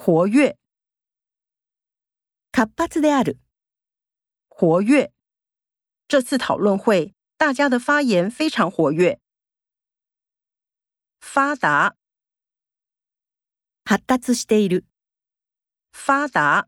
[0.00, 0.57] 活跃，
[2.51, 3.37] 活発である。
[4.49, 5.11] 活跃。
[6.07, 9.19] 这次讨论会，大家的发言非常活跃。
[11.19, 11.95] 发达，
[13.85, 14.85] 発達している。
[15.91, 16.67] 发达。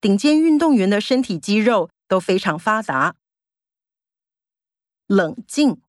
[0.00, 3.16] 顶尖运动员的身体肌肉都非常发达。
[5.06, 5.82] 冷静，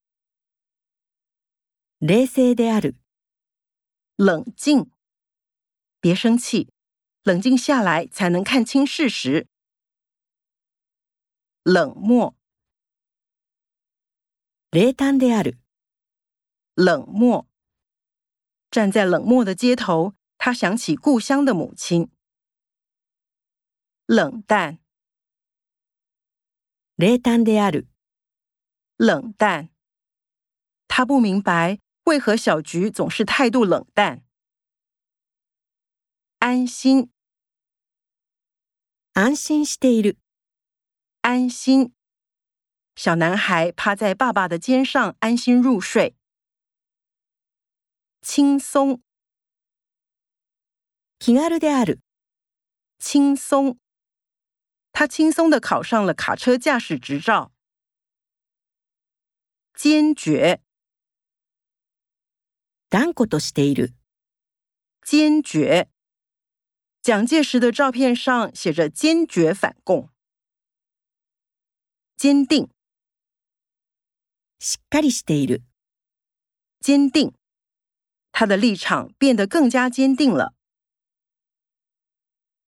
[1.98, 2.96] 冷静である。
[4.16, 4.90] 冷静。
[6.03, 6.71] 别生气，
[7.23, 9.47] 冷静下来才能看清事实。
[11.63, 12.35] 冷漠，
[14.71, 15.57] 冷淡である。
[16.73, 17.47] 冷漠。
[18.71, 22.09] 站在冷漠的街头，他想起故乡的母亲。
[24.05, 24.79] 冷淡，
[26.95, 27.87] 冷淡である。
[28.95, 29.69] 冷淡。
[30.87, 34.22] 他不明白为何小菊总是态度冷淡。
[36.53, 37.09] 安心，
[39.13, 40.17] 安心している。
[41.21, 41.93] 安心。
[42.95, 46.15] 小男孩趴在爸爸的肩上，安心入睡。
[48.21, 49.01] 轻松，
[51.17, 51.99] 気軽である。
[52.99, 53.77] 轻松。
[54.91, 57.51] 他轻松的考上了卡车驾驶执照。
[59.73, 60.61] 坚决，
[62.89, 63.93] 断固としている。
[65.01, 65.89] 坚决。
[67.03, 70.09] 蒋介石的照片上写着“坚决反共”。
[72.17, 72.69] 坚定，
[74.59, 75.63] しっかりしている。
[76.81, 77.33] 坚定。
[78.31, 80.52] 他的立场变得更加坚定了。